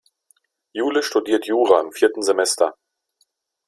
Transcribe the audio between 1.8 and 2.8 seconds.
vierten Semester.